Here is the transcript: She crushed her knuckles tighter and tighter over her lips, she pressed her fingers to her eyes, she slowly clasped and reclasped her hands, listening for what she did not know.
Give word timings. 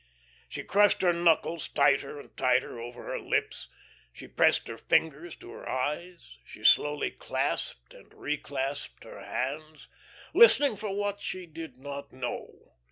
She 0.49 0.63
crushed 0.63 1.03
her 1.03 1.13
knuckles 1.13 1.69
tighter 1.69 2.19
and 2.19 2.35
tighter 2.35 2.81
over 2.81 3.03
her 3.03 3.19
lips, 3.19 3.67
she 4.11 4.27
pressed 4.27 4.67
her 4.67 4.77
fingers 4.79 5.35
to 5.35 5.51
her 5.51 5.69
eyes, 5.69 6.39
she 6.43 6.63
slowly 6.63 7.11
clasped 7.11 7.93
and 7.93 8.11
reclasped 8.11 9.03
her 9.03 9.19
hands, 9.21 9.89
listening 10.33 10.75
for 10.75 10.91
what 10.95 11.21
she 11.21 11.45
did 11.45 11.77
not 11.77 12.11
know. 12.11 12.73